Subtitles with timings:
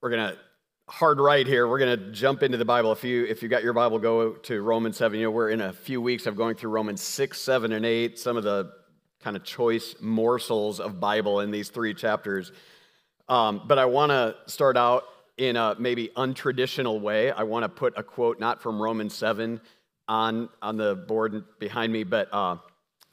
[0.00, 0.38] we're going to
[0.88, 1.68] hard right here.
[1.68, 2.90] We're going to jump into the Bible.
[2.92, 5.18] If you if you got your Bible, go to Romans seven.
[5.18, 8.18] You know, we're in a few weeks of going through Romans six, seven, and eight.
[8.18, 8.72] Some of the
[9.20, 12.52] kind of choice morsels of Bible in these three chapters.
[13.28, 15.04] Um, but I want to start out
[15.36, 17.30] in a maybe untraditional way.
[17.30, 19.60] I want to put a quote not from Romans seven
[20.08, 22.28] on on the board behind me, but.
[22.32, 22.56] Uh,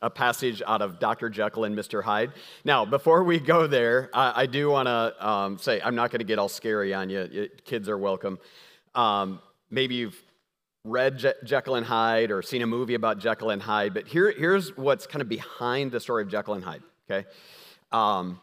[0.01, 1.29] a passage out of Dr.
[1.29, 2.03] Jekyll and Mr.
[2.03, 2.31] Hyde.
[2.63, 6.19] Now, before we go there, I, I do want to um, say I'm not going
[6.19, 7.49] to get all scary on you.
[7.65, 8.37] Kids are welcome.
[8.93, 9.39] Um,
[9.71, 10.21] maybe you've
[10.83, 14.31] read Je- Jekyll and Hyde or seen a movie about Jekyll and Hyde, but here,
[14.31, 17.27] here's what's kind of behind the story of Jekyll and Hyde, okay?
[17.91, 18.39] Um,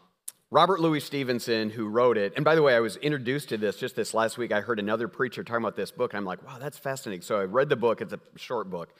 [0.51, 3.77] Robert Louis Stevenson, who wrote it, and by the way, I was introduced to this
[3.77, 4.51] just this last week.
[4.51, 7.23] I heard another preacher talking about this book, and I'm like, wow, that's fascinating.
[7.23, 8.93] So I read the book, it's a short book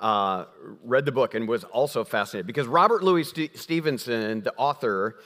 [0.00, 0.44] uh,
[0.84, 5.16] read the book and was also fascinated because Robert Louis St- Stevenson, the author,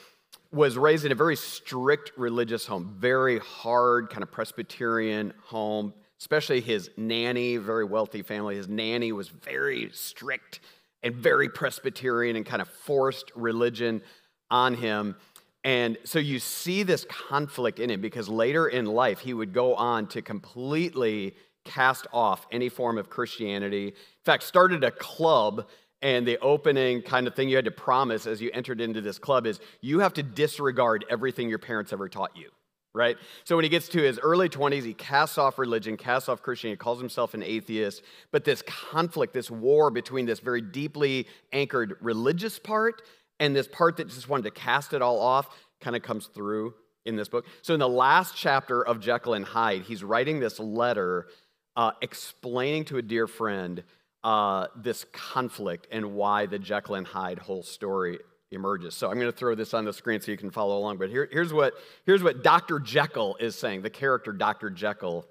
[0.51, 6.61] was raised in a very strict religious home, very hard, kind of Presbyterian home, especially
[6.61, 8.55] his nanny, very wealthy family.
[8.55, 10.59] His nanny was very strict
[11.01, 14.01] and very Presbyterian and kind of forced religion
[14.49, 15.15] on him.
[15.63, 19.75] And so you see this conflict in him because later in life, he would go
[19.75, 21.35] on to completely
[21.65, 23.87] cast off any form of Christianity.
[23.87, 25.67] In fact, started a club,
[26.01, 29.17] and the opening kind of thing you had to promise as you entered into this
[29.17, 32.49] club is you have to disregard everything your parents ever taught you.
[32.95, 33.17] Right?
[33.43, 36.77] So when he gets to his early 20s, he casts off religion, casts off Christianity,
[36.77, 38.03] calls himself an atheist.
[38.31, 43.01] But this conflict, this war between this very deeply anchored religious part
[43.39, 45.49] and this part that just wanted to cast it all off
[45.81, 46.75] kind of comes through
[47.05, 47.45] in this book.
[47.61, 51.27] So in the last chapter of Jekyll and Hyde, he's writing this letter
[51.75, 53.83] uh, explaining to a dear friend
[54.23, 58.19] uh, this conflict and why the Jekyll and Hyde whole story
[58.51, 58.95] emerges.
[58.95, 60.97] So I'm going to throw this on the screen so you can follow along.
[60.97, 61.73] But here, here's, what,
[62.05, 62.79] here's what Dr.
[62.79, 64.69] Jekyll is saying, the character Dr.
[64.69, 65.27] Jekyll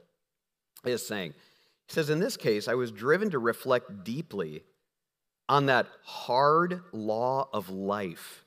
[0.85, 1.35] is saying.
[1.87, 4.65] He says, In this case, I was driven to reflect deeply
[5.49, 8.45] on that hard law of life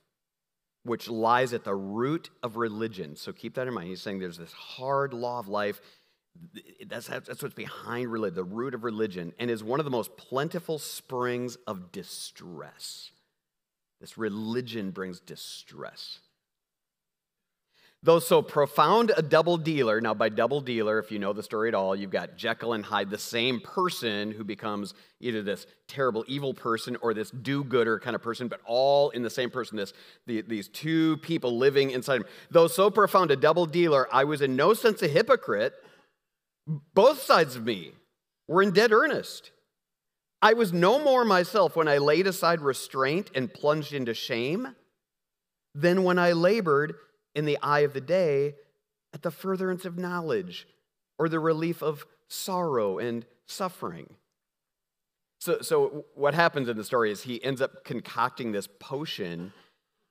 [0.85, 3.15] which lies at the root of religion.
[3.15, 3.87] So keep that in mind.
[3.87, 5.81] He's saying there's this hard law of life
[6.87, 10.15] that's, that's what's behind religion, the root of religion, and is one of the most
[10.17, 13.11] plentiful springs of distress.
[14.01, 16.19] This religion brings distress.
[18.03, 21.69] Though so profound a double dealer, now by double dealer, if you know the story
[21.69, 26.23] at all, you've got Jekyll and Hyde, the same person who becomes either this terrible
[26.27, 29.75] evil person or this do gooder kind of person, but all in the same person,
[29.75, 29.91] this,
[30.27, 32.25] the, these two people living inside him.
[32.51, 35.73] Though so profound a double dealer, I was in no sense a hypocrite
[36.67, 37.91] both sides of me
[38.47, 39.51] were in dead earnest.
[40.41, 44.75] I was no more myself when I laid aside restraint and plunged into shame
[45.73, 46.95] than when I labored
[47.33, 48.55] in the eye of the day
[49.13, 50.67] at the furtherance of knowledge
[51.17, 54.15] or the relief of sorrow and suffering.
[55.39, 59.53] So, so what happens in the story is he ends up concocting this potion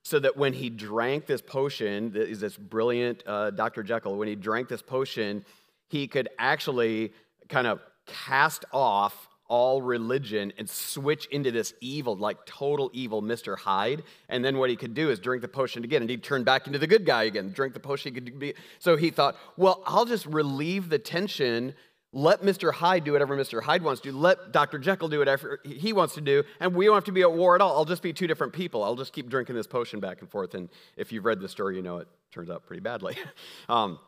[0.05, 3.83] so that when he drank this potion, is this brilliant uh, Dr.
[3.83, 5.45] Jekyll, when he drank this potion,
[5.89, 7.13] he could actually
[7.49, 13.59] kind of cast off all religion and switch into this evil, like total evil Mr.
[13.59, 14.03] Hyde.
[14.29, 16.67] And then what he could do is drink the potion again and he'd turn back
[16.67, 18.15] into the good guy again, drink the potion.
[18.15, 18.55] He could be.
[18.79, 21.75] So he thought, well, I'll just relieve the tension.
[22.13, 22.73] Let Mr.
[22.73, 23.63] Hyde do whatever Mr.
[23.63, 24.17] Hyde wants to do.
[24.17, 24.79] Let Dr.
[24.79, 26.45] Jekyll do whatever he wants to do.
[26.61, 27.77] And we don't have to be at war at all.
[27.77, 28.83] I'll just be two different people.
[28.83, 30.55] I'll just keep drinking this potion back and forth.
[30.55, 33.17] And if you've read the story, you know it turns out pretty badly.
[33.69, 33.99] um,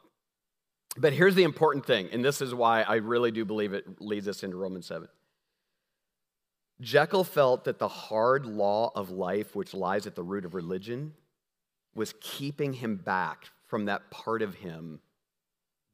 [0.98, 4.28] but here's the important thing, and this is why I really do believe it leads
[4.28, 5.08] us into Romans 7.
[6.80, 11.14] Jekyll felt that the hard law of life, which lies at the root of religion,
[11.94, 15.00] was keeping him back from that part of him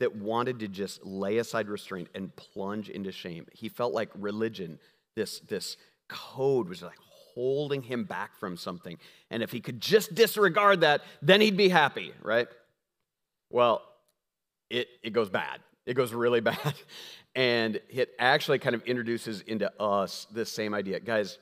[0.00, 3.46] that wanted to just lay aside restraint and plunge into shame.
[3.52, 4.80] He felt like religion,
[5.14, 5.76] this, this
[6.08, 6.98] code, was like
[7.34, 8.98] holding him back from something.
[9.30, 12.48] And if he could just disregard that, then he'd be happy, right?
[13.48, 13.82] Well,
[14.72, 15.60] it, it goes bad.
[15.86, 16.74] It goes really bad.
[17.34, 20.98] And it actually kind of introduces into us this same idea.
[20.98, 21.38] Guys,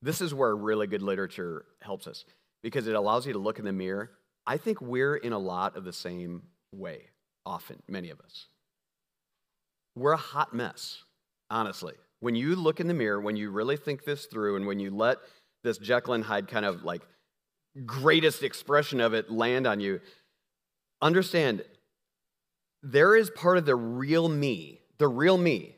[0.00, 2.24] this is where really good literature helps us
[2.62, 4.12] because it allows you to look in the mirror.
[4.46, 7.10] I think we're in a lot of the same way,
[7.44, 8.46] often, many of us.
[9.96, 11.02] We're a hot mess,
[11.50, 11.94] honestly.
[12.20, 14.90] When you look in the mirror, when you really think this through, and when you
[14.90, 15.18] let
[15.62, 17.02] this Jekyll and Hyde kind of like
[17.84, 20.00] greatest expression of it land on you,
[21.02, 21.62] understand
[22.82, 25.76] there is part of the real me, the real me,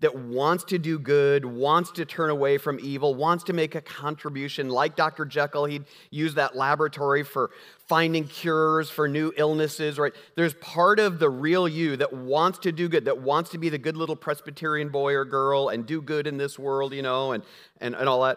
[0.00, 3.80] that wants to do good, wants to turn away from evil, wants to make a
[3.80, 4.68] contribution.
[4.68, 5.24] Like Dr.
[5.24, 7.50] Jekyll, he'd use that laboratory for
[7.88, 10.12] finding cures for new illnesses, right?
[10.36, 13.70] There's part of the real you that wants to do good, that wants to be
[13.70, 17.32] the good little Presbyterian boy or girl and do good in this world, you know,
[17.32, 17.42] and,
[17.80, 18.36] and, and all that.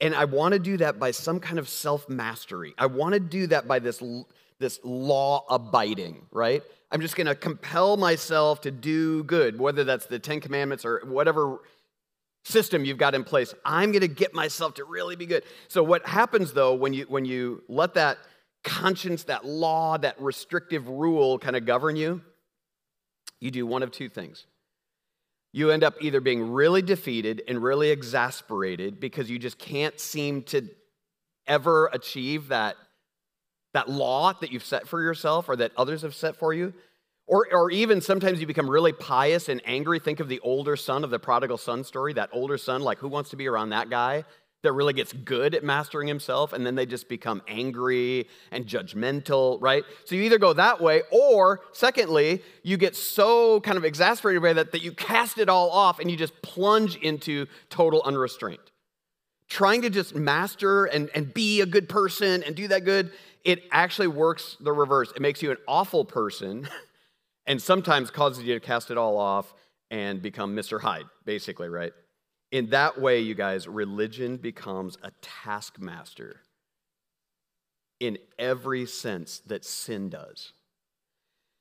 [0.00, 2.74] And I want to do that by some kind of self mastery.
[2.78, 4.02] I want to do that by this,
[4.58, 6.62] this law abiding, right?
[6.90, 11.02] I'm just going to compel myself to do good, whether that's the Ten Commandments or
[11.04, 11.58] whatever
[12.44, 13.54] system you've got in place.
[13.64, 15.42] I'm going to get myself to really be good.
[15.68, 18.18] So what happens though when you when you let that
[18.62, 22.22] conscience, that law, that restrictive rule kind of govern you,
[23.40, 24.46] you do one of two things.
[25.52, 30.42] You end up either being really defeated and really exasperated because you just can't seem
[30.44, 30.68] to
[31.46, 32.76] ever achieve that
[33.76, 36.72] that law that you've set for yourself or that others have set for you.
[37.26, 39.98] Or, or even sometimes you become really pious and angry.
[39.98, 42.14] Think of the older son of the prodigal son story.
[42.14, 44.24] That older son, like, who wants to be around that guy
[44.62, 46.52] that really gets good at mastering himself?
[46.52, 49.84] And then they just become angry and judgmental, right?
[50.06, 54.54] So you either go that way, or secondly, you get so kind of exasperated by
[54.54, 58.70] that that you cast it all off and you just plunge into total unrestraint.
[59.48, 63.12] Trying to just master and, and be a good person and do that good
[63.46, 65.12] it actually works the reverse.
[65.14, 66.68] It makes you an awful person
[67.46, 69.54] and sometimes causes you to cast it all off
[69.88, 70.80] and become Mr.
[70.80, 71.92] Hyde, basically, right?
[72.50, 76.40] In that way, you guys, religion becomes a taskmaster
[78.00, 80.52] in every sense that sin does.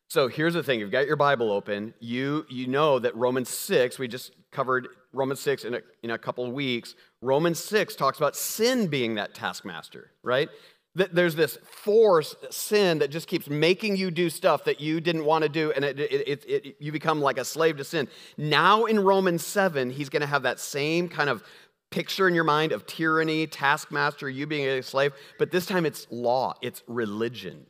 [0.09, 1.93] So here's the thing you've got your Bible open.
[1.99, 6.17] You, you know that Romans 6, we just covered Romans 6 in a, in a
[6.17, 6.95] couple of weeks.
[7.25, 10.49] Romans 6 talks about sin being that taskmaster, right?
[10.95, 15.43] there's this force, sin, that just keeps making you do stuff that you didn't want
[15.43, 18.07] to do, and it, it, it, you become like a slave to sin.
[18.37, 21.43] Now in Romans 7, he's going to have that same kind of
[21.91, 26.07] picture in your mind of tyranny, taskmaster, you being a slave, but this time it's
[26.11, 27.65] law, it's religion.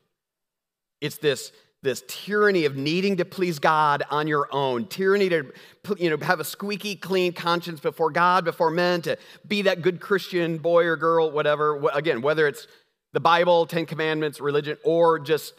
[1.02, 1.52] It's this,
[1.86, 5.54] this tyranny of needing to please God on your own, tyranny to
[5.98, 9.18] you know, have a squeaky clean conscience before God, before men, to
[9.48, 11.82] be that good Christian boy or girl, whatever.
[11.94, 12.68] Again, whether it's
[13.14, 15.54] the Bible, Ten Commandments, religion, or just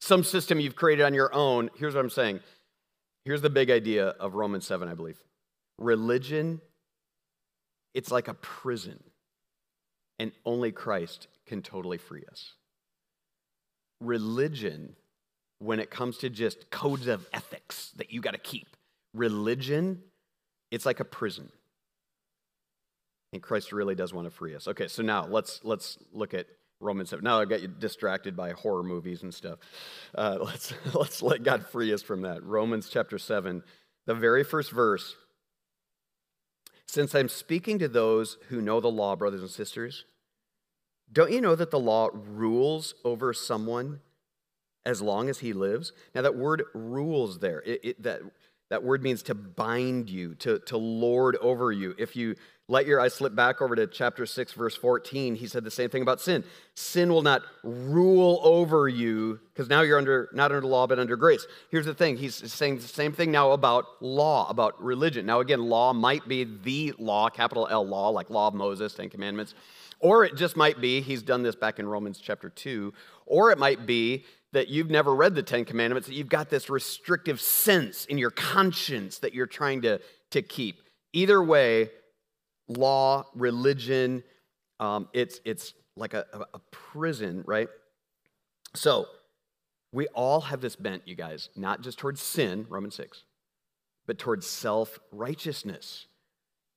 [0.00, 2.40] some system you've created on your own, here's what I'm saying.
[3.24, 5.18] Here's the big idea of Romans 7, I believe.
[5.78, 6.60] Religion,
[7.94, 9.02] it's like a prison,
[10.18, 12.52] and only Christ can totally free us.
[14.00, 14.94] Religion,
[15.64, 18.76] when it comes to just codes of ethics that you got to keep,
[19.14, 20.02] religion,
[20.70, 21.50] it's like a prison.
[23.32, 24.68] And Christ really does want to free us.
[24.68, 26.46] Okay, so now let's let's look at
[26.80, 27.24] Romans 7.
[27.24, 29.58] Now I got you distracted by horror movies and stuff.
[30.14, 32.44] Uh, let's, let's let God free us from that.
[32.44, 33.62] Romans chapter 7,
[34.06, 35.16] the very first verse.
[36.86, 40.04] Since I'm speaking to those who know the law, brothers and sisters,
[41.10, 44.00] don't you know that the law rules over someone
[44.86, 45.92] as long as he lives?
[46.14, 48.20] Now, that word rules there, it, it, that,
[48.70, 51.94] that word means to bind you, to, to lord over you.
[51.98, 52.36] If you
[52.66, 55.34] let your eyes slip back over to chapter 6, verse 14.
[55.34, 56.44] He said the same thing about sin.
[56.74, 61.16] Sin will not rule over you because now you're under not under law but under
[61.16, 61.46] grace.
[61.70, 62.16] Here's the thing.
[62.16, 65.26] He's saying the same thing now about law, about religion.
[65.26, 69.10] Now again, law might be the law, capital L law, like law of Moses, Ten
[69.10, 69.54] Commandments,
[70.00, 72.94] or it just might be he's done this back in Romans chapter 2,
[73.26, 76.70] or it might be that you've never read the Ten Commandments, that you've got this
[76.70, 80.00] restrictive sense in your conscience that you're trying to,
[80.30, 80.80] to keep.
[81.12, 81.90] Either way,
[82.68, 84.22] law, religion.
[84.78, 86.24] Um, it's, it's like a,
[86.54, 87.68] a prison, right?
[88.74, 89.06] So
[89.92, 93.24] we all have this bent, you guys, not just towards sin, Romans 6,
[94.06, 96.06] but towards self righteousness.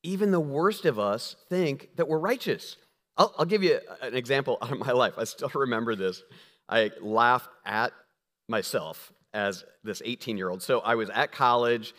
[0.02, 2.76] Even the worst of us think that we're righteous.
[3.16, 5.14] I'll, I'll, give you an example out of my life.
[5.16, 6.22] I still remember this.
[6.68, 7.92] I laughed at
[8.48, 10.62] myself as this 18 year old.
[10.62, 11.94] So I was at college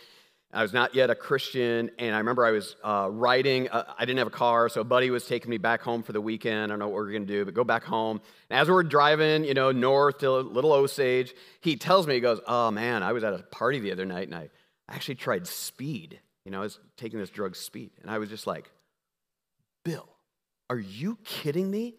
[0.51, 3.69] I was not yet a Christian, and I remember I was uh, riding.
[3.69, 6.11] Uh, I didn't have a car, so a buddy was taking me back home for
[6.11, 6.59] the weekend.
[6.59, 8.19] I don't know what we are going to do, but go back home.
[8.49, 12.19] And as we are driving, you know, north to Little Osage, he tells me, he
[12.19, 14.49] goes, "Oh man, I was at a party the other night, and I
[14.89, 16.19] actually tried speed.
[16.45, 18.71] You know, I was taking this drug, speed, and I was just like,
[19.85, 20.09] Bill,
[20.67, 21.93] are you kidding me?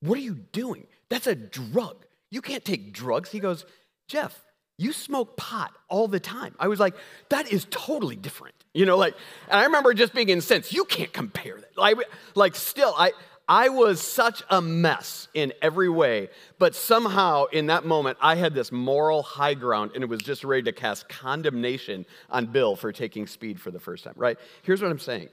[0.00, 0.86] What are you doing?
[1.08, 2.04] That's a drug.
[2.30, 3.64] You can't take drugs." He goes,
[4.08, 4.46] "Jeff,
[4.78, 6.54] you smoke pot all the time.
[6.58, 6.94] I was like,
[7.30, 8.54] that is totally different.
[8.74, 9.14] You know, like,
[9.48, 10.72] and I remember just being incensed.
[10.72, 11.78] You can't compare that.
[11.78, 11.96] Like,
[12.34, 13.12] like still, I,
[13.48, 16.28] I was such a mess in every way,
[16.58, 20.44] but somehow in that moment, I had this moral high ground and it was just
[20.44, 24.36] ready to cast condemnation on Bill for taking speed for the first time, right?
[24.62, 25.28] Here's what I'm saying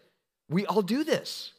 [0.50, 1.54] we all do this.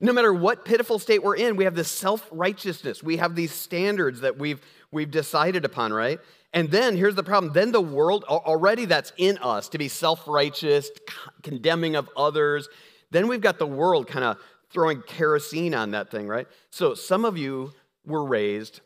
[0.00, 3.02] No matter what pitiful state we're in, we have this self righteousness.
[3.02, 4.60] We have these standards that we've,
[4.90, 6.20] we've decided upon, right?
[6.52, 10.26] And then here's the problem then the world, already that's in us to be self
[10.26, 10.90] righteous,
[11.42, 12.68] condemning of others.
[13.10, 14.38] Then we've got the world kind of
[14.70, 16.46] throwing kerosene on that thing, right?
[16.70, 17.72] So some of you
[18.04, 18.80] were raised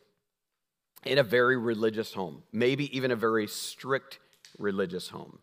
[1.05, 4.19] in a very religious home, maybe even a very strict
[4.57, 5.39] religious home.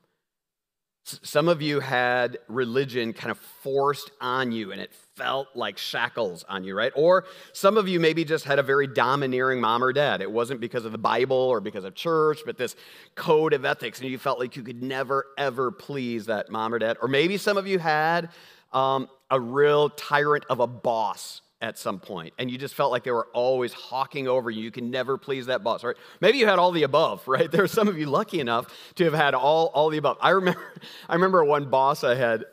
[1.23, 6.45] Some of you had religion kind of forced on you and it felt like shackles
[6.49, 6.93] on you, right?
[6.95, 10.21] Or some of you maybe just had a very domineering mom or dad.
[10.21, 12.77] It wasn't because of the Bible or because of church, but this
[13.15, 16.79] code of ethics, and you felt like you could never, ever please that mom or
[16.79, 16.97] dad.
[17.03, 18.31] Or maybe some of you had
[18.73, 23.03] um, a real tyrant of a boss at some point and you just felt like
[23.03, 24.63] they were always hawking over you.
[24.63, 25.97] You can never please that boss right?
[26.21, 27.51] Maybe you had all the above right?
[27.51, 30.19] There are some of you lucky enough to have had all, all the above.
[30.21, 30.61] I remember
[31.09, 32.45] i remember one boss i had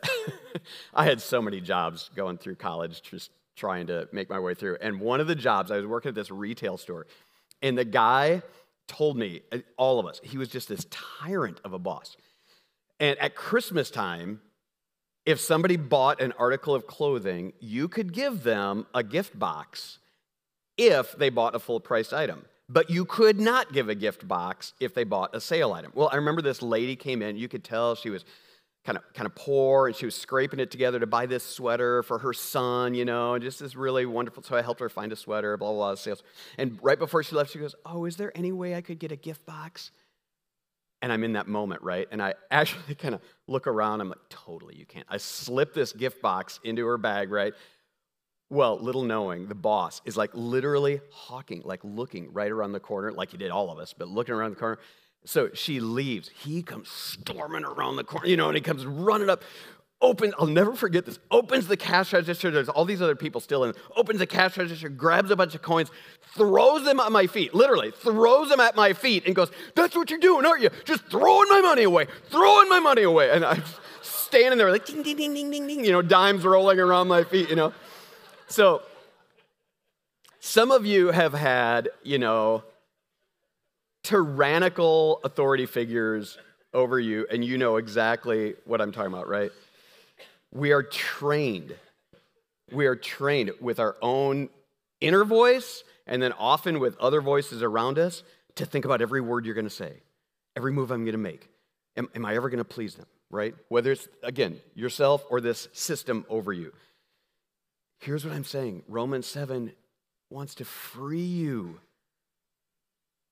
[0.93, 4.77] i had so many jobs going through college just trying to make my way through.
[4.81, 7.05] And one of the jobs i was working at this retail store
[7.61, 8.41] and the guy
[8.87, 12.17] told me uh, all of us he was just this tyrant of a boss.
[12.99, 14.41] And at christmas time
[15.25, 19.99] if somebody bought an article of clothing, you could give them a gift box
[20.77, 22.45] if they bought a full priced item.
[22.67, 25.91] But you could not give a gift box if they bought a sale item.
[25.95, 28.25] Well, I remember this lady came in, you could tell she was
[28.85, 32.03] kind of kind of poor and she was scraping it together to buy this sweater
[32.03, 34.43] for her son, you know, and just this really wonderful.
[34.43, 36.23] So I helped her find a sweater, blah, blah, blah, sales.
[36.57, 39.11] And right before she left, she goes, Oh, is there any way I could get
[39.11, 39.91] a gift box?
[41.05, 42.07] And I'm in that moment, right?
[42.09, 44.01] And I actually kind of look around.
[44.01, 45.05] I'm like, totally, you can't.
[45.07, 47.53] I slip this gift box into her bag, right?
[48.49, 53.11] Well, little knowing, the boss is like literally hawking, like looking right around the corner,
[53.11, 54.79] like he did all of us, but looking around the corner.
[55.25, 56.29] So she leaves.
[56.29, 59.43] He comes storming around the corner, you know, and he comes running up
[60.05, 62.51] opens, I'll never forget this, opens the cash register.
[62.51, 63.73] There's all these other people still in.
[63.95, 65.89] Opens the cash register, grabs a bunch of coins,
[66.35, 70.09] throws them at my feet, literally throws them at my feet and goes, That's what
[70.09, 70.69] you're doing, aren't you?
[70.85, 73.31] Just throwing my money away, throwing my money away.
[73.31, 73.63] And I'm
[74.01, 77.23] standing there like ding, ding, ding, ding, ding, ding, you know, dimes rolling around my
[77.23, 77.73] feet, you know.
[78.47, 78.83] So
[80.39, 82.63] some of you have had, you know,
[84.03, 86.37] tyrannical authority figures
[86.75, 89.51] over you, and you know exactly what I'm talking about, right?
[90.55, 91.75] We are trained.
[92.71, 94.49] We are trained with our own
[95.01, 98.23] inner voice and then often with other voices around us
[98.55, 100.01] to think about every word you're going to say,
[100.55, 101.49] every move I'm going to make.
[101.97, 103.53] Am, am I ever going to please them, right?
[103.67, 106.71] Whether it's, again, yourself or this system over you.
[107.99, 109.73] Here's what I'm saying Romans 7
[110.29, 111.79] wants to free you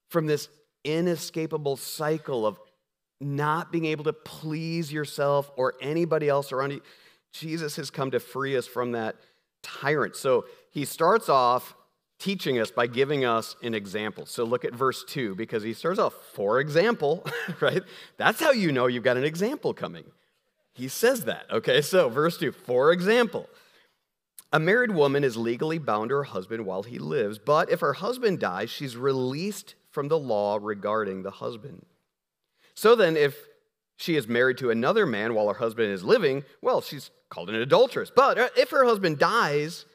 [0.09, 0.49] from this
[0.83, 2.59] inescapable cycle of
[3.21, 6.81] not being able to please yourself or anybody else around you.
[7.33, 9.15] Jesus has come to free us from that
[9.61, 10.15] tyrant.
[10.15, 11.75] So he starts off
[12.19, 14.25] teaching us by giving us an example.
[14.25, 17.25] So look at verse 2 because he starts off, for example,
[17.59, 17.81] right?
[18.17, 20.05] That's how you know you've got an example coming.
[20.73, 21.81] He says that, okay?
[21.81, 23.49] So verse 2, for example,
[24.51, 27.93] a married woman is legally bound to her husband while he lives, but if her
[27.93, 31.85] husband dies, she's released from the law regarding the husband.
[32.75, 33.35] So then, if
[34.03, 37.55] she is married to another man while her husband is living, well, she's called an
[37.55, 38.11] adulteress.
[38.13, 39.85] But uh, if her husband dies,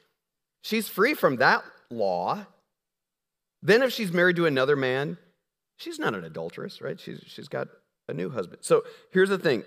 [0.62, 2.46] she's free from that law.
[3.62, 5.18] Then, if she's married to another man,
[5.76, 6.98] she's not an adulteress, right?
[6.98, 7.68] She's, she's got
[8.08, 8.60] a new husband.
[8.62, 9.64] So here's the thing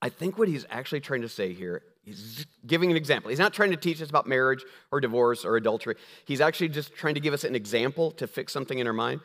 [0.00, 3.28] I think what he's actually trying to say here, he's giving an example.
[3.28, 5.96] He's not trying to teach us about marriage or divorce or adultery.
[6.24, 9.20] He's actually just trying to give us an example to fix something in our mind.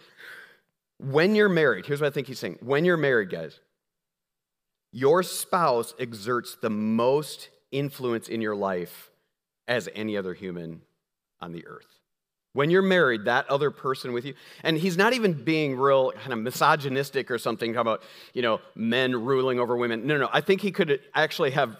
[0.97, 2.57] When you're married, here's what I think he's saying.
[2.59, 3.61] When you're married, guys,
[4.91, 9.11] your spouse exerts the most influence in your life
[9.67, 10.81] as any other human
[11.39, 11.99] on the earth.
[12.53, 16.33] When you're married, that other person with you, and he's not even being real kind
[16.33, 18.01] of misogynistic or something about,
[18.33, 20.07] you know, men ruling over women.
[20.07, 20.29] No, no, no.
[20.33, 21.77] I think he could actually have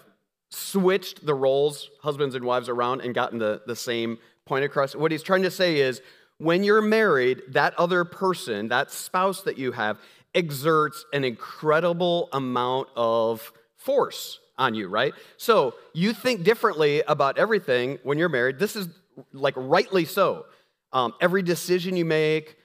[0.50, 4.94] switched the roles, husbands and wives, around and gotten the, the same point across.
[4.94, 6.00] What he's trying to say is
[6.38, 9.98] when you're married, that other person, that spouse that you have,
[10.34, 15.14] exerts an incredible amount of force on you, right?
[15.36, 18.58] So you think differently about everything when you're married.
[18.58, 18.88] This is
[19.32, 20.46] like rightly so.
[20.92, 22.56] Um, every decision you make,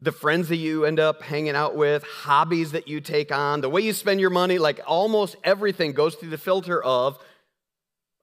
[0.00, 3.70] the friends that you end up hanging out with, hobbies that you take on, the
[3.70, 7.18] way you spend your money, like almost everything goes through the filter of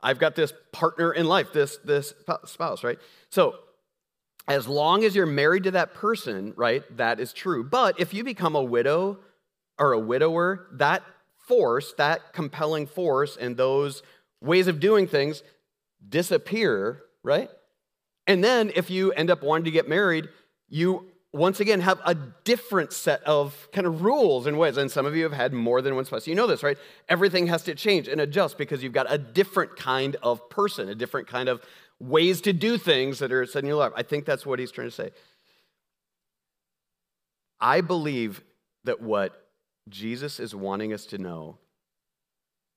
[0.02, 2.14] I've got this partner in life, this, this
[2.46, 2.98] spouse, right?
[3.30, 3.56] So,
[4.52, 7.64] as long as you're married to that person, right, that is true.
[7.64, 9.20] But if you become a widow
[9.80, 11.04] or a widower, that
[11.48, 14.04] force, that compelling force, and those
[14.42, 15.42] ways of doing things
[16.08, 17.50] disappear, right?
[18.28, 20.28] And then if you end up wanting to get married,
[20.68, 24.76] you once again have a different set of kind of rules and ways.
[24.76, 26.28] And some of you have had more than one spouse.
[26.28, 26.78] You know this, right?
[27.08, 30.96] Everything has to change and adjust because you've got a different kind of person, a
[30.96, 31.62] different kind of
[32.02, 33.92] ways to do things that are set in your life.
[33.96, 35.12] I think that's what he's trying to say.
[37.60, 38.42] I believe
[38.86, 39.48] that what
[39.88, 41.60] Jesus is wanting us to know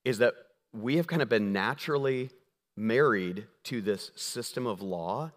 [0.03, 0.35] is that
[0.73, 2.29] we have kind of been naturally
[2.77, 5.31] married to this system of law,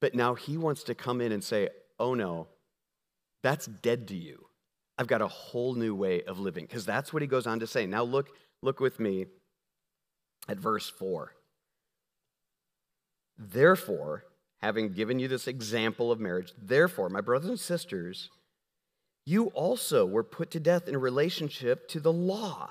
[0.00, 2.46] but now he wants to come in and say, oh no,
[3.42, 4.46] that's dead to you.
[4.98, 6.64] I've got a whole new way of living.
[6.64, 7.86] Because that's what he goes on to say.
[7.86, 8.28] Now look,
[8.62, 9.26] look with me
[10.48, 11.32] at verse 4.
[13.38, 14.24] Therefore,
[14.60, 18.30] having given you this example of marriage, therefore, my brothers and sisters,
[19.24, 22.70] you also were put to death in relationship to the law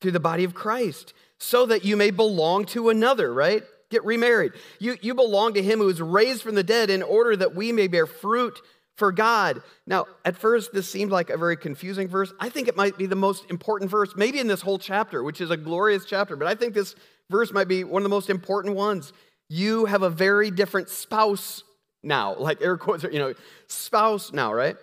[0.00, 3.62] through the body of Christ, so that you may belong to another, right?
[3.90, 4.52] Get remarried.
[4.78, 7.72] You, you belong to him who was raised from the dead in order that we
[7.72, 8.60] may bear fruit
[8.96, 9.62] for God.
[9.86, 12.32] Now, at first, this seemed like a very confusing verse.
[12.38, 15.40] I think it might be the most important verse, maybe in this whole chapter, which
[15.40, 16.94] is a glorious chapter, but I think this
[17.30, 19.12] verse might be one of the most important ones.
[19.48, 21.62] You have a very different spouse
[22.02, 23.34] now, like air quotes, you know,
[23.66, 24.76] spouse now, right?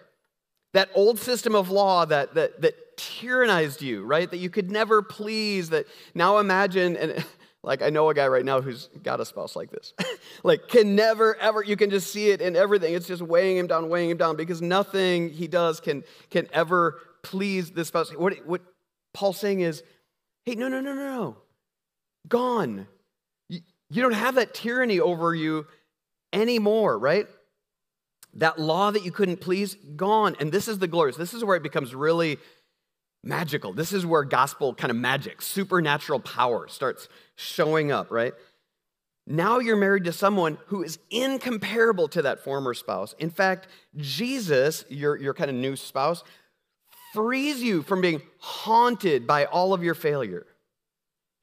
[0.73, 4.29] That old system of law that, that, that tyrannized you, right?
[4.29, 7.25] That you could never please, that now imagine, and
[7.63, 9.93] like I know a guy right now who's got a spouse like this,
[10.43, 12.93] like can never, ever, you can just see it in everything.
[12.93, 16.99] It's just weighing him down, weighing him down because nothing he does can, can ever
[17.23, 18.11] please this spouse.
[18.15, 18.61] What, what
[19.13, 19.83] Paul's saying is,
[20.45, 21.37] hey, no, no, no, no, no.
[22.27, 22.87] Gone.
[23.91, 25.67] You, don't have that tyranny over you
[26.31, 27.27] anymore, right?
[28.35, 30.37] That law that you couldn't please, gone.
[30.39, 31.17] And this is the glorious.
[31.17, 32.37] This is where it becomes really
[33.23, 33.73] magical.
[33.73, 38.33] This is where gospel kind of magic, supernatural power starts showing up, right?
[39.27, 43.13] Now you're married to someone who is incomparable to that former spouse.
[43.19, 43.67] In fact,
[43.97, 46.23] Jesus, your, your kind of new spouse,
[47.13, 50.45] frees you from being haunted by all of your failure.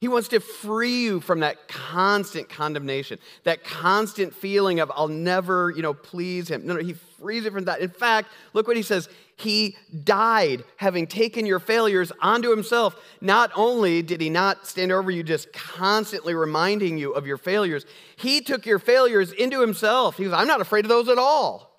[0.01, 5.71] He wants to free you from that constant condemnation, that constant feeling of, I'll never,
[5.71, 6.65] you know, please him.
[6.65, 7.81] No, no, he frees you from that.
[7.81, 9.09] In fact, look what he says.
[9.35, 12.95] He died having taken your failures onto himself.
[13.19, 17.85] Not only did he not stand over you, just constantly reminding you of your failures,
[18.15, 20.15] he took your failures into himself.
[20.15, 21.77] He was, I'm not afraid of those at all.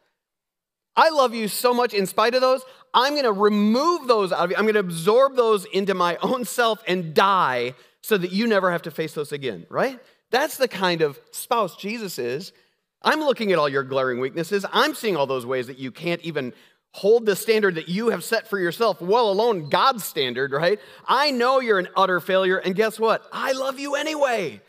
[0.94, 2.62] I love you so much in spite of those.
[2.92, 4.56] I'm going to remove those out of you.
[4.56, 8.70] I'm going to absorb those into my own self and die so that you never
[8.70, 9.98] have to face those again, right?
[10.30, 12.52] That's the kind of spouse Jesus is.
[13.02, 14.64] I'm looking at all your glaring weaknesses.
[14.72, 16.52] I'm seeing all those ways that you can't even
[16.92, 20.80] hold the standard that you have set for yourself, well alone God's standard, right?
[21.06, 23.24] I know you're an utter failure, and guess what?
[23.32, 24.60] I love you anyway.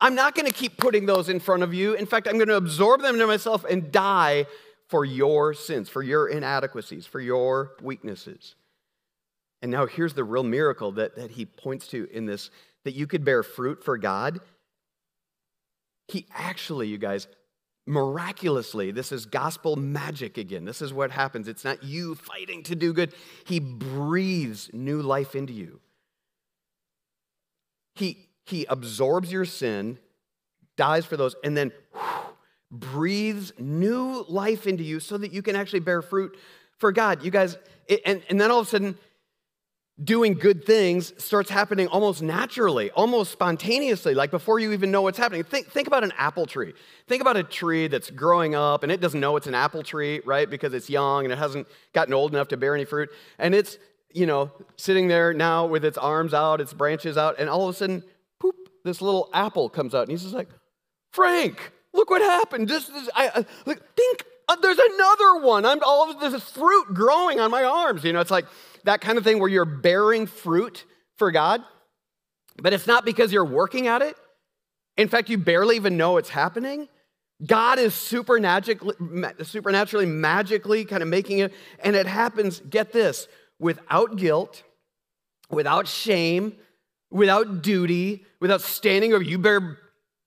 [0.00, 1.94] I'm not going to keep putting those in front of you.
[1.94, 4.46] In fact, I'm going to absorb them into myself and die
[4.88, 8.54] for your sins, for your inadequacies, for your weaknesses.
[9.62, 12.50] And now here's the real miracle that, that he points to in this
[12.84, 14.40] that you could bear fruit for God.
[16.08, 17.26] He actually, you guys,
[17.84, 20.64] miraculously, this is gospel magic again.
[20.64, 21.48] This is what happens.
[21.48, 23.12] It's not you fighting to do good,
[23.44, 25.80] He breathes new life into you.
[27.96, 29.98] He, he absorbs your sin,
[30.76, 32.00] dies for those, and then whew,
[32.70, 36.36] breathes new life into you so that you can actually bear fruit
[36.78, 37.24] for God.
[37.24, 37.56] You guys,
[37.88, 38.98] it, and, and then all of a sudden,
[40.02, 45.16] doing good things starts happening almost naturally, almost spontaneously, like before you even know what's
[45.16, 45.42] happening.
[45.42, 46.74] Think, think about an apple tree.
[47.08, 50.20] Think about a tree that's growing up and it doesn't know it's an apple tree,
[50.26, 50.48] right?
[50.48, 53.08] Because it's young and it hasn't gotten old enough to bear any fruit.
[53.38, 53.78] And it's,
[54.12, 57.74] you know, sitting there now with its arms out, its branches out, and all of
[57.74, 58.02] a sudden,
[58.38, 58.54] poop,
[58.84, 60.02] this little apple comes out.
[60.02, 60.48] And he's just like,
[61.12, 62.68] Frank, look what happened.
[62.68, 65.64] This is, I, I like, think, uh, there's another one.
[65.64, 68.04] I'm all of this fruit growing on my arms.
[68.04, 68.46] You know, it's like,
[68.86, 70.84] that kind of thing where you're bearing fruit
[71.16, 71.62] for God,
[72.60, 74.16] but it's not because you're working at it.
[74.96, 76.88] In fact, you barely even know it's happening.
[77.44, 78.96] God is supernaturally,
[79.42, 84.62] supernaturally, magically kind of making it, and it happens, get this, without guilt,
[85.50, 86.54] without shame,
[87.10, 89.78] without duty, without standing over, you better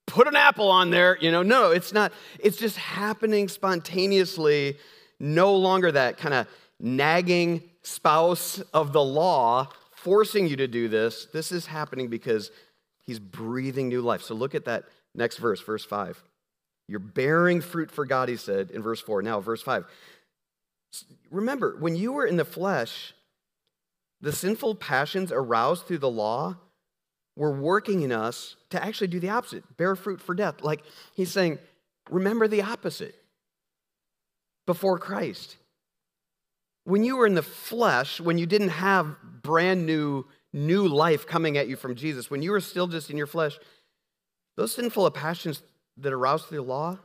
[0.06, 1.18] put an apple on there.
[1.20, 2.14] You know, no, it's not.
[2.40, 4.78] It's just happening spontaneously,
[5.20, 6.48] no longer that kind of
[6.80, 11.28] nagging spouse of the law forcing you to do this.
[11.34, 12.52] This is happening because
[13.10, 14.22] He's breathing new life.
[14.22, 14.84] So look at that
[15.16, 16.24] next verse, verse 5.
[16.88, 19.22] You're bearing fruit for God, he said in verse 4.
[19.22, 19.86] Now, verse 5.
[21.32, 23.14] Remember, when you were in the flesh,
[24.22, 26.58] the sinful passions aroused through the law
[27.36, 30.62] were working in us to actually do the opposite bear fruit for death.
[30.62, 31.58] Like he's saying,
[32.10, 33.16] remember the opposite
[34.66, 35.58] before Christ.
[36.84, 41.58] When you were in the flesh, when you didn't have brand new, new life coming
[41.58, 43.60] at you from Jesus, when you were still just in your flesh,
[44.58, 45.62] those sinful passions
[45.98, 46.98] that aroused through the law,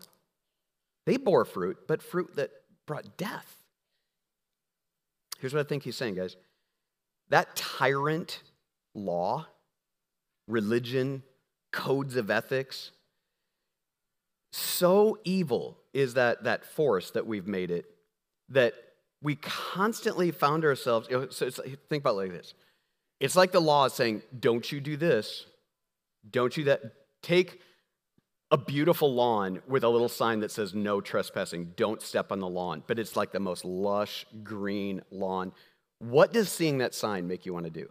[1.07, 2.51] they bore fruit, but fruit that
[2.87, 3.55] brought death.
[5.39, 6.37] Here's what I think he's saying, guys.
[7.29, 8.43] That tyrant
[8.95, 9.47] law,
[10.47, 11.23] religion,
[11.73, 12.93] codes of ethics,
[14.53, 17.87] so evil is that, that force that we've made it
[18.51, 18.75] that
[19.25, 21.09] we constantly found ourselves.
[21.11, 22.55] You know, so think about like this
[23.19, 25.47] it's like the law is saying, don't you do this,
[26.31, 26.83] don't you that.
[27.23, 27.59] Take
[28.51, 32.49] a beautiful lawn with a little sign that says no trespassing, don't step on the
[32.49, 35.53] lawn, but it's like the most lush green lawn.
[36.01, 37.89] What does seeing that sign make you want to do?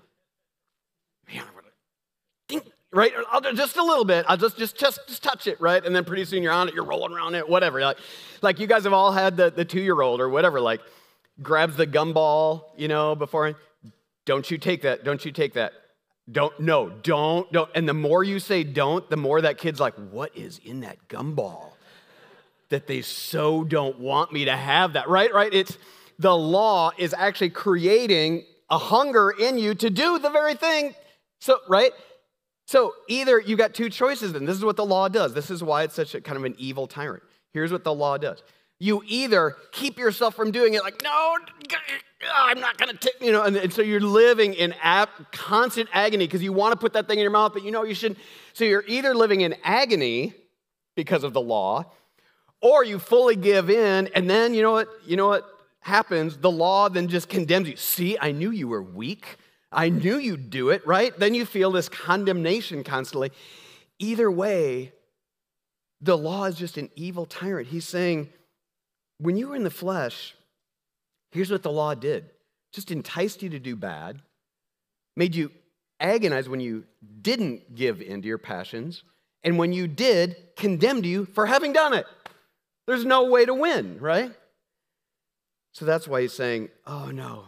[2.94, 3.12] right?
[3.56, 4.24] just a little bit.
[4.28, 5.84] I'll just, just, just, just touch it, right?
[5.84, 7.82] And then pretty soon you're on it, you're rolling around it, whatever.
[7.82, 7.98] Like,
[8.44, 10.82] like you guys have all had the, the two year old or whatever, like
[11.42, 13.56] grabs the gumball, you know, before.
[14.26, 15.04] Don't you take that.
[15.04, 15.74] Don't you take that.
[16.32, 17.70] Don't, no, don't, don't.
[17.76, 21.10] And the more you say don't, the more that kid's like, what is in that
[21.10, 21.72] gumball?
[22.70, 25.34] That they so don't want me to have that, right?
[25.34, 25.54] Right?
[25.54, 25.78] It's
[26.18, 30.96] the law is actually creating a hunger in you to do the very thing.
[31.40, 31.92] So, right?
[32.66, 34.46] So either you got two choices then.
[34.46, 35.34] This is what the law does.
[35.34, 37.24] This is why it's such a kind of an evil tyrant.
[37.52, 38.42] Here's what the law does.
[38.84, 41.38] You either keep yourself from doing it, like, no,
[42.36, 44.74] I'm not to, take, you know, and, and, so you're living in
[45.32, 47.86] constant agony because you want to put that thing in your mouth, but you know
[47.86, 48.20] you shouldn't.
[48.52, 50.34] So you're either living in agony
[50.96, 51.94] because of the law,
[52.62, 54.90] or you fully give in, and then you know what?
[55.06, 55.48] You know what
[55.80, 56.36] happens?
[56.36, 57.78] The law then just condemns you.
[57.78, 59.38] See, I knew you were weak.
[59.72, 61.18] I knew you'd do it, right?
[61.18, 63.32] Then you feel this condemnation constantly.
[64.00, 64.92] Either way,
[66.02, 67.70] the law is just an evil tyrant.
[67.70, 68.28] He's saying,
[69.24, 70.36] when you were in the flesh,
[71.34, 72.30] Here's what the law did
[72.72, 74.22] just enticed you to do bad,
[75.16, 75.52] made you
[76.00, 76.86] agonize when you
[77.22, 79.04] didn't give in to your passions,
[79.44, 82.06] and when you did, condemned you for having done it.
[82.88, 84.32] There's no way to win, right?
[85.74, 87.46] So that's why he's saying, oh no,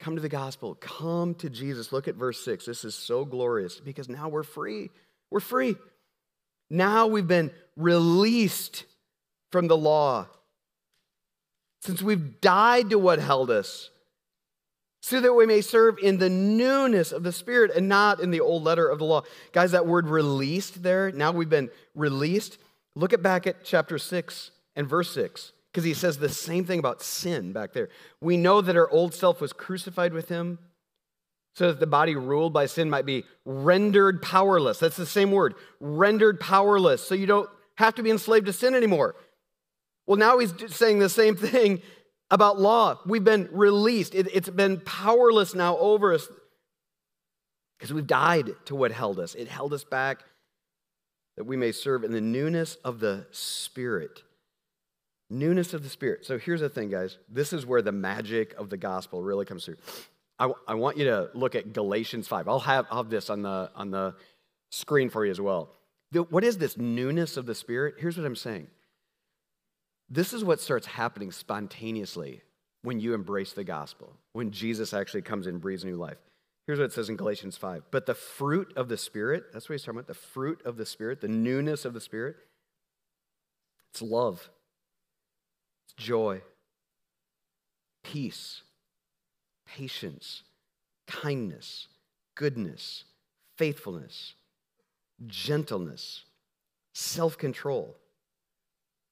[0.00, 1.92] come to the gospel, come to Jesus.
[1.92, 2.66] Look at verse 6.
[2.66, 4.90] This is so glorious because now we're free.
[5.30, 5.76] We're free.
[6.68, 8.84] Now we've been released
[9.52, 10.26] from the law
[11.86, 13.90] since we've died to what held us,
[15.00, 18.40] so that we may serve in the newness of the Spirit and not in the
[18.40, 19.22] old letter of the law.
[19.52, 22.58] Guys, that word released there, now we've been released.
[22.96, 26.80] Look at back at chapter 6 and verse 6, because he says the same thing
[26.80, 27.88] about sin back there.
[28.20, 30.58] We know that our old self was crucified with him
[31.54, 34.78] so that the body ruled by sin might be rendered powerless.
[34.78, 37.02] That's the same word, rendered powerless.
[37.02, 39.14] So you don't have to be enslaved to sin anymore.
[40.06, 41.82] Well, now he's saying the same thing
[42.30, 42.98] about law.
[43.06, 46.28] We've been released, it, has been powerless now over us
[47.78, 49.34] because we've died to what held us.
[49.34, 50.24] It held us back
[51.36, 54.22] that we may serve in the newness of the Spirit.
[55.28, 56.24] Newness of the Spirit.
[56.24, 57.18] So here's the thing, guys.
[57.28, 59.76] This is where the magic of the gospel really comes through.
[60.38, 62.48] I, I want you to look at Galatians 5.
[62.48, 64.14] I'll have, I'll have this on the, on the
[64.70, 65.70] screen for you as well.
[66.12, 67.96] The, what is this newness of the Spirit?
[67.98, 68.68] Here's what I'm saying
[70.08, 72.42] this is what starts happening spontaneously
[72.82, 76.18] when you embrace the gospel, when Jesus actually comes and breathes new life.
[76.66, 77.84] Here's what it says in Galatians 5.
[77.90, 80.86] But the fruit of the Spirit, that's what he's talking about, the fruit of the
[80.86, 82.36] Spirit, the newness of the Spirit,
[83.92, 84.50] it's love,
[85.84, 86.42] it's joy,
[88.02, 88.62] peace,
[89.66, 90.42] patience,
[91.06, 91.88] kindness,
[92.34, 93.04] goodness,
[93.56, 94.34] faithfulness,
[95.26, 96.24] gentleness,
[96.94, 97.96] self control.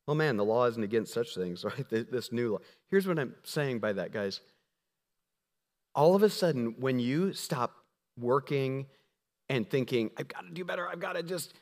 [0.07, 1.89] Oh man, the law isn't against such things, right?
[1.89, 2.59] This new law.
[2.91, 4.41] Here's what I'm saying by that, guys.
[5.95, 7.73] All of a sudden, when you stop
[8.19, 8.87] working
[9.49, 11.55] and thinking, I've got to do better, I've got to just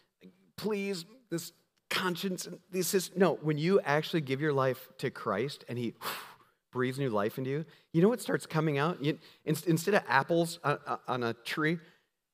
[0.57, 1.53] please this
[1.91, 5.95] conscience this is no, when you actually give your life to Christ and He
[6.73, 8.99] breathes new life into you, you know what starts coming out?
[9.45, 11.79] Instead of apples uh, uh, on a tree,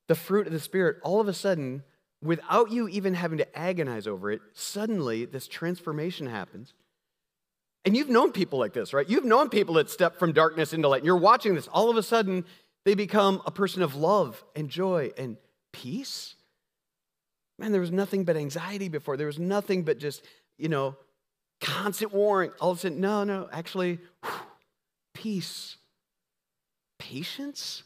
[0.06, 1.82] the fruit of the Spirit, all of a sudden,
[2.22, 6.74] without you even having to agonize over it, suddenly this transformation happens.
[7.84, 9.08] And you've known people like this, right?
[9.08, 10.98] You've known people that step from darkness into light.
[10.98, 11.68] And you're watching this.
[11.68, 12.44] All of a sudden,
[12.84, 15.36] they become a person of love and joy and
[15.72, 16.34] peace.
[17.58, 19.16] Man, there was nothing but anxiety before.
[19.16, 20.24] There was nothing but just,
[20.58, 20.96] you know,
[21.60, 22.50] constant warring.
[22.60, 24.32] All of a sudden, no, no, actually, whew,
[25.14, 25.76] peace,
[26.98, 27.84] patience,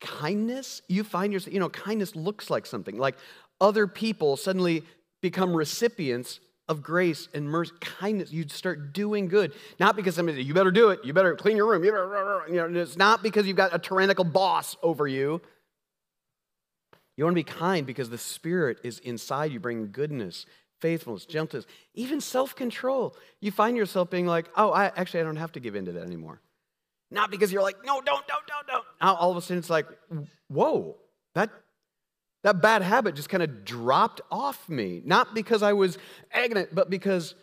[0.00, 0.82] kindness.
[0.88, 2.98] You find yourself, you know, kindness looks like something.
[2.98, 3.16] Like
[3.60, 4.82] other people suddenly
[5.22, 8.32] become recipients of grace and mercy, kindness.
[8.32, 9.52] You'd start doing good.
[9.78, 11.84] Not because somebody you better do it, you better clean your room.
[11.84, 15.40] You, better, you know, it's not because you've got a tyrannical boss over you.
[17.16, 20.44] You want to be kind because the Spirit is inside you, bringing goodness,
[20.80, 23.16] faithfulness, gentleness, even self control.
[23.40, 25.92] You find yourself being like, oh, I actually I don't have to give in to
[25.92, 26.40] that anymore.
[27.10, 28.84] Not because you're like, no, don't, don't, don't, don't.
[29.00, 29.86] Now all of a sudden it's like,
[30.48, 30.96] whoa,
[31.34, 31.50] that
[32.42, 35.02] that bad habit just kind of dropped off me.
[35.04, 35.98] Not because I was
[36.32, 37.34] agony, but because,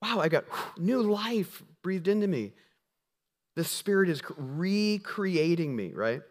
[0.00, 0.44] wow, I got
[0.78, 2.52] new life breathed into me.
[3.56, 6.22] The Spirit is recreating me, right?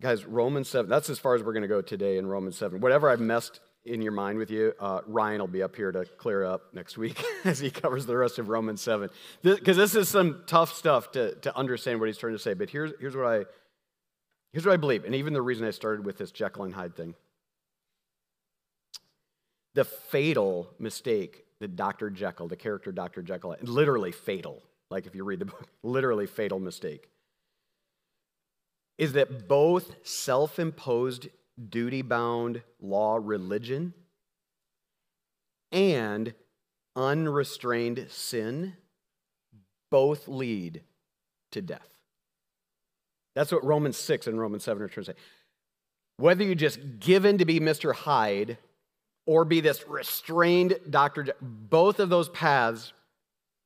[0.00, 2.80] Guys, Romans 7, that's as far as we're going to go today in Romans 7.
[2.80, 6.04] Whatever I've messed in your mind with you, uh, Ryan will be up here to
[6.04, 9.10] clear up next week as he covers the rest of Romans 7.
[9.42, 12.54] Because this, this, is some tough stuff to, to understand what he's trying to say.
[12.54, 13.44] But here's, here's, what I,
[14.52, 16.96] here's what I believe, and even the reason I started with this Jekyll and Hyde
[16.96, 17.14] thing.
[19.74, 22.08] The fatal mistake that Dr.
[22.10, 23.22] Jekyll, the character Dr.
[23.22, 27.08] Jekyll, literally fatal, like if you read the book, literally fatal mistake
[28.98, 31.28] is that both self imposed,
[31.68, 33.94] duty bound law religion
[35.72, 36.34] and
[36.96, 38.74] unrestrained sin
[39.90, 40.82] both lead
[41.52, 41.88] to death.
[43.34, 45.18] That's what Romans 6 and Romans 7 are trying to say.
[46.16, 47.94] Whether you just give in to be Mr.
[47.94, 48.58] Hyde
[49.26, 51.26] or be this restrained Dr.
[51.40, 52.92] both of those paths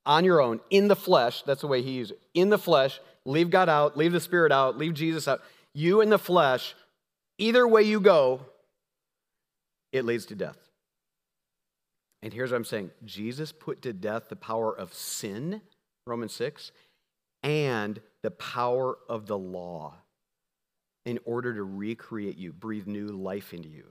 [0.05, 2.99] on your own in the flesh, that's the way he used it, in the flesh
[3.25, 5.41] leave God out, leave the Spirit out, leave Jesus out.
[5.73, 6.75] You in the flesh,
[7.39, 8.41] either way you go,
[9.91, 10.57] it leads to death.
[12.21, 15.61] And here's what I'm saying Jesus put to death the power of sin,
[16.05, 16.71] Romans 6,
[17.43, 19.95] and the power of the law
[21.05, 23.85] in order to recreate you, breathe new life into you.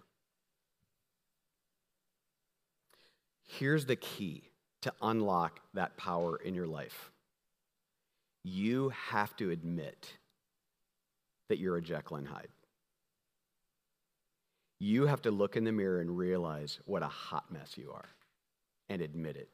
[3.44, 4.50] Here's the key
[4.82, 7.10] to unlock that power in your life
[8.44, 10.16] you have to admit
[11.48, 12.48] that you're a Jekyll and Hyde.
[14.80, 18.08] You have to look in the mirror and realize what a hot mess you are
[18.88, 19.48] and admit it.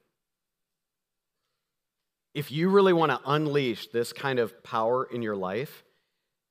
[2.34, 5.84] If you really want to unleash this kind of power in your life,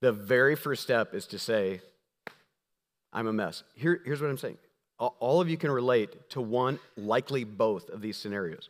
[0.01, 1.81] the very first step is to say,
[3.11, 3.63] I'm a mess.
[3.75, 4.57] Here, here's what I'm saying.
[4.97, 8.69] All of you can relate to one, likely both of these scenarios.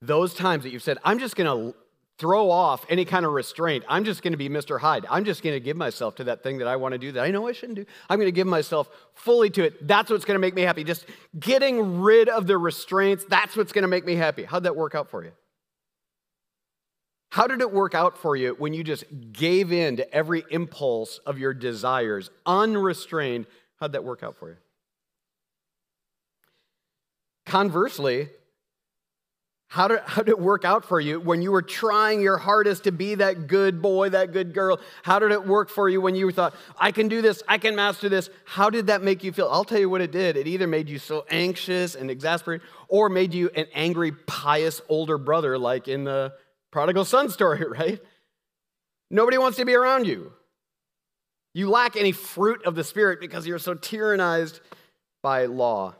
[0.00, 1.76] Those times that you've said, I'm just going to
[2.18, 3.84] throw off any kind of restraint.
[3.88, 4.78] I'm just going to be Mr.
[4.78, 5.04] Hyde.
[5.10, 7.24] I'm just going to give myself to that thing that I want to do that
[7.24, 7.86] I know I shouldn't do.
[8.08, 9.86] I'm going to give myself fully to it.
[9.86, 10.84] That's what's going to make me happy.
[10.84, 11.06] Just
[11.38, 14.44] getting rid of the restraints, that's what's going to make me happy.
[14.44, 15.32] How'd that work out for you?
[17.30, 21.18] How did it work out for you when you just gave in to every impulse
[21.26, 23.46] of your desires, unrestrained?
[23.80, 24.56] How'd that work out for you?
[27.44, 28.28] Conversely,
[29.74, 32.84] how did, how did it work out for you when you were trying your hardest
[32.84, 34.78] to be that good boy, that good girl?
[35.02, 37.74] How did it work for you when you thought, I can do this, I can
[37.74, 38.30] master this?
[38.44, 39.48] How did that make you feel?
[39.50, 40.36] I'll tell you what it did.
[40.36, 45.18] It either made you so anxious and exasperated or made you an angry, pious older
[45.18, 46.34] brother, like in the
[46.70, 48.00] prodigal son story, right?
[49.10, 50.32] Nobody wants to be around you.
[51.52, 54.60] You lack any fruit of the Spirit because you're so tyrannized
[55.20, 55.96] by law.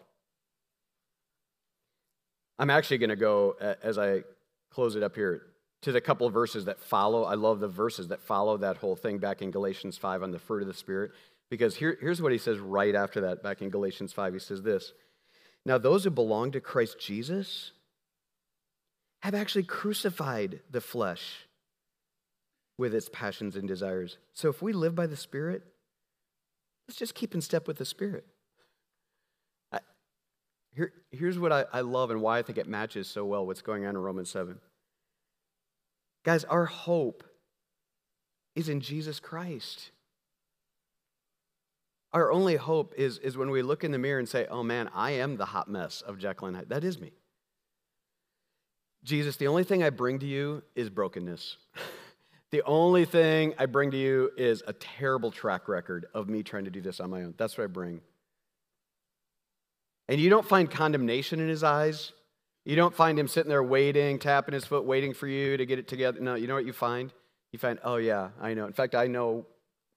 [2.59, 4.23] I'm actually going to go, as I
[4.71, 5.43] close it up here,
[5.83, 7.25] to the couple verses that follow.
[7.25, 10.39] I love the verses that follow that whole thing back in Galatians 5 on the
[10.39, 11.13] fruit of the Spirit.
[11.51, 14.33] Because here, here's what he says right after that, back in Galatians 5.
[14.33, 14.93] He says this
[15.67, 17.73] Now, those who belong to Christ Jesus
[19.23, 21.47] have actually crucified the flesh
[22.79, 24.19] with its passions and desires.
[24.33, 25.63] So if we live by the Spirit,
[26.89, 28.27] let's just keep in step with the Spirit.
[30.75, 33.63] Here, here's what I, I love and why I think it matches so well what's
[33.63, 34.59] going on in Romans 7.
[36.25, 37.23] Guys, our hope
[38.57, 39.91] is in Jesus Christ.
[42.13, 44.89] Our only hope is, is when we look in the mirror and say, oh man,
[44.95, 46.69] I am the hot mess of Jekyll and Hyde.
[46.69, 47.13] That is me.
[49.05, 51.57] Jesus, the only thing I bring to you is brokenness.
[52.51, 56.65] the only thing I bring to you is a terrible track record of me trying
[56.65, 57.35] to do this on my own.
[57.37, 58.01] That's what I bring.
[60.09, 62.13] And you don't find condemnation in his eyes.
[62.65, 65.79] You don't find him sitting there waiting, tapping his foot, waiting for you to get
[65.79, 66.21] it together.
[66.21, 67.13] No, you know what you find?
[67.53, 68.67] You find, oh, yeah, I know.
[68.67, 69.47] In fact, I know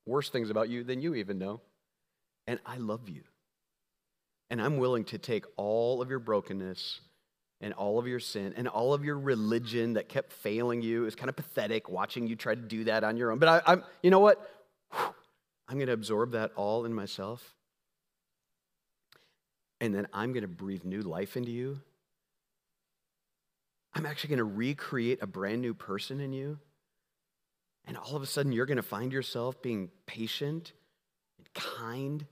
[0.06, 1.62] worse things about you than you even know.
[2.46, 3.24] And I love you.
[4.50, 7.02] And I'm willing to take all of your brokenness
[7.60, 11.06] and all of your sin and all of your religion that kept failing you.
[11.06, 13.39] It's kind of pathetic watching you try to do that on your own.
[13.39, 14.50] But I, am you know what?
[14.93, 17.57] I'm going to absorb that all in myself.
[19.79, 21.79] And then I'm going to breathe new life into you.
[23.93, 26.59] I'm actually going to recreate a brand new person in you.
[27.85, 30.73] And all of a sudden, you're going to find yourself being patient
[31.37, 32.25] and kind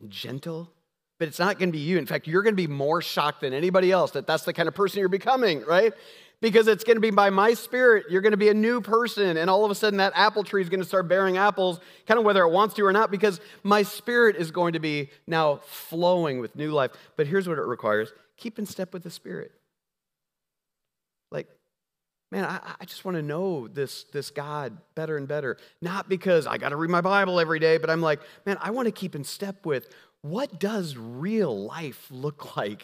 [0.00, 0.70] and gentle
[1.18, 1.98] but it's not going to be you.
[1.98, 4.68] In fact, you're going to be more shocked than anybody else that that's the kind
[4.68, 5.92] of person you're becoming, right?
[6.40, 9.36] Because it's going to be by my spirit, you're going to be a new person.
[9.36, 12.18] And all of a sudden, that apple tree is going to start bearing apples, kind
[12.18, 15.60] of whether it wants to or not, because my spirit is going to be now
[15.64, 16.90] flowing with new life.
[17.16, 19.52] But here's what it requires keep in step with the spirit.
[21.30, 21.48] Like,
[22.30, 25.56] man, I, I just want to know this, this God better and better.
[25.80, 28.70] Not because I got to read my Bible every day, but I'm like, man, I
[28.70, 29.88] want to keep in step with
[30.22, 32.82] what does real life look like?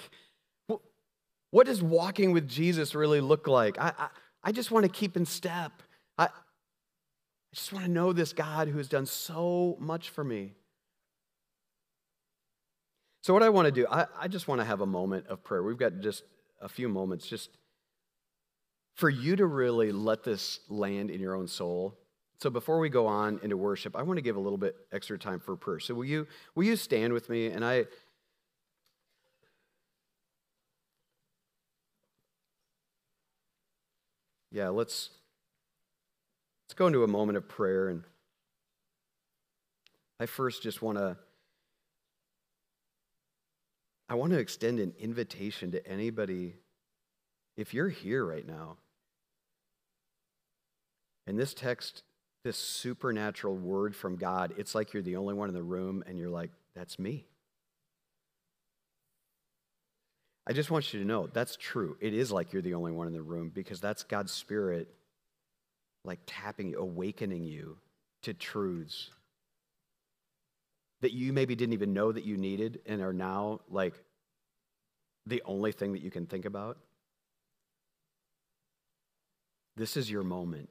[1.51, 3.79] What does walking with Jesus really look like?
[3.79, 4.09] I, I,
[4.45, 5.73] I just want to keep in step.
[6.17, 6.29] I, I
[7.55, 10.53] just want to know this God who has done so much for me.
[13.23, 15.43] So, what I want to do, I, I just want to have a moment of
[15.45, 15.63] prayer.
[15.63, 16.23] We've got just
[16.61, 17.51] a few moments, just
[18.95, 21.97] for you to really let this land in your own soul.
[22.39, 25.19] So before we go on into worship, I want to give a little bit extra
[25.19, 25.81] time for prayer.
[25.81, 27.85] So will you will you stand with me and I
[34.51, 35.11] Yeah, let's
[36.67, 38.03] let's go into a moment of prayer and
[40.19, 41.17] I first just want to
[44.09, 46.55] I want to extend an invitation to anybody
[47.57, 48.77] if you're here right now.
[51.27, 52.03] And this text
[52.43, 56.19] this supernatural word from God, it's like you're the only one in the room and
[56.19, 57.27] you're like, that's me.
[60.51, 61.97] I just want you to know that's true.
[62.01, 64.93] It is like you're the only one in the room because that's God's Spirit,
[66.05, 67.77] like tapping you, awakening you
[68.23, 69.11] to truths
[71.03, 73.95] that you maybe didn't even know that you needed and are now like
[75.25, 76.79] the only thing that you can think about.
[79.77, 80.69] This is your moment.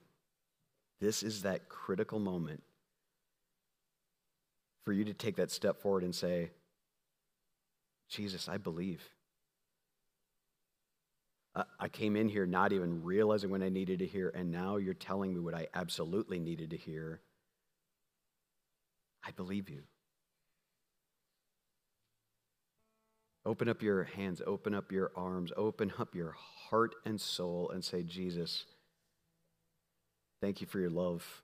[1.00, 2.64] This is that critical moment
[4.84, 6.52] for you to take that step forward and say,
[8.10, 9.10] Jesus, I believe.
[11.80, 14.94] I came in here not even realizing what I needed to hear, and now you're
[14.94, 17.22] telling me what I absolutely needed to hear.
[19.26, 19.84] I believe you.
[23.46, 26.36] Open up your hands, open up your arms, open up your
[26.70, 28.66] heart and soul, and say, Jesus,
[30.42, 31.44] Thank you for your love.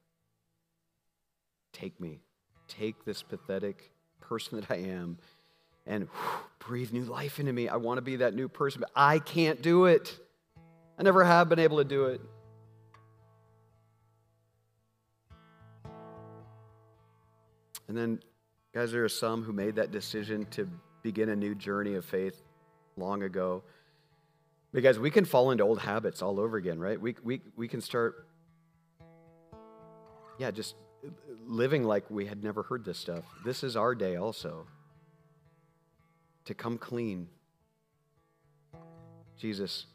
[1.73, 2.21] Take me.
[2.67, 5.17] Take this pathetic person that I am
[5.85, 7.69] and whew, breathe new life into me.
[7.69, 10.17] I want to be that new person, but I can't do it.
[10.97, 12.21] I never have been able to do it.
[17.87, 18.19] And then,
[18.73, 20.67] guys, there are some who made that decision to
[21.03, 22.41] begin a new journey of faith
[22.97, 23.63] long ago.
[24.73, 26.99] Because we can fall into old habits all over again, right?
[26.99, 28.25] We, we, we can start
[30.37, 30.75] yeah, just
[31.45, 33.23] living like we had never heard this stuff.
[33.43, 34.65] This is our day also
[36.45, 37.27] to come clean.
[39.37, 39.85] Jesus,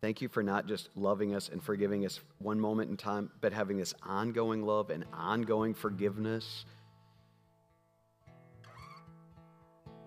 [0.00, 3.52] thank you for not just loving us and forgiving us one moment in time, but
[3.52, 6.64] having this ongoing love and ongoing forgiveness.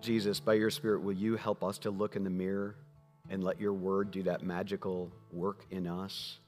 [0.00, 2.76] Jesus, by your Spirit, will you help us to look in the mirror
[3.28, 6.38] and let your word do that magical work in us?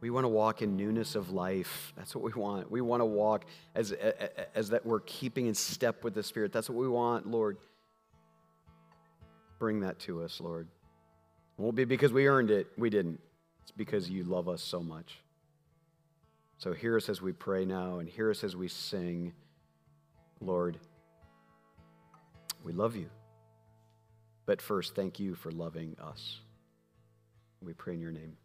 [0.00, 1.92] We want to walk in newness of life.
[1.96, 2.70] That's what we want.
[2.70, 3.92] We want to walk as,
[4.54, 6.52] as that we're keeping in step with the Spirit.
[6.52, 7.56] That's what we want, Lord.
[9.58, 10.68] Bring that to us, Lord.
[11.58, 12.68] It won't be because we earned it.
[12.76, 13.20] We didn't.
[13.62, 15.18] It's because you love us so much.
[16.58, 19.32] So hear us as we pray now and hear us as we sing,
[20.40, 20.78] Lord.
[22.64, 23.10] We love you.
[24.46, 26.40] But first, thank you for loving us.
[27.60, 28.36] We pray in your name.